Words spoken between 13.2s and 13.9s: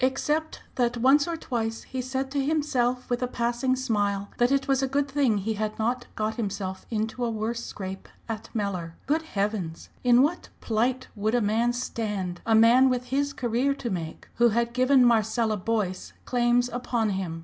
career